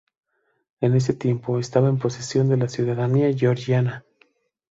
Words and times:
En 0.79 0.95
ese 0.95 1.13
tiempo 1.13 1.59
estaba 1.59 1.87
en 1.87 1.99
posesión 1.99 2.49
de 2.49 2.57
la 2.57 2.67
ciudadanía 2.69 3.31
georgiana. 3.37 4.03